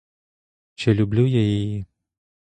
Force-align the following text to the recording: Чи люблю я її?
Чи 0.75 0.93
люблю 0.93 1.27
я 1.27 1.39
її? 1.41 1.85